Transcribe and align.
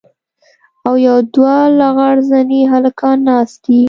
او 0.87 0.93
يو 1.07 1.17
دوه 1.33 1.55
لغړ 1.79 2.15
زني 2.29 2.61
هلکان 2.73 3.17
ناست 3.29 3.57
دي. 3.65 3.79